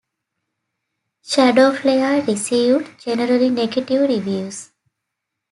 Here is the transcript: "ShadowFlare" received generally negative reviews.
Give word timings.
"ShadowFlare" 1.23 2.25
received 2.25 2.99
generally 2.99 3.51
negative 3.51 4.09
reviews. 4.09 4.71